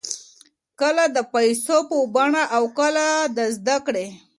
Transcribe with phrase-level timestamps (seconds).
[0.79, 3.05] کله د پیسو په بڼه او کله
[3.37, 4.07] د زده کړې.